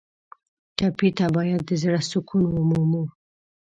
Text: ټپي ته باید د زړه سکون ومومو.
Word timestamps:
ټپي 0.77 1.09
ته 1.17 1.25
باید 1.35 1.61
د 1.65 1.71
زړه 1.81 1.99
سکون 2.09 2.45
ومومو. 2.53 3.03